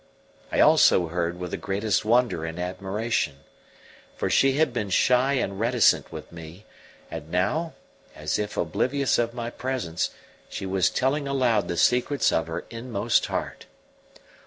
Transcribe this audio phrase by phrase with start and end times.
[0.51, 3.41] I also heard with the greatest wonder and admiration.
[4.15, 6.65] For she had been shy and reticent with me,
[7.11, 7.75] and now,
[8.15, 10.09] as if oblivious of my presence,
[10.49, 13.67] she was telling aloud the secrets of her inmost heart.